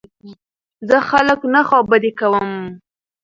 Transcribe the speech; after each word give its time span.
زه 0.87 0.97
خلک 1.09 1.39
نه 1.53 1.61
خوابدي 1.67 2.11
کوم. 2.19 2.49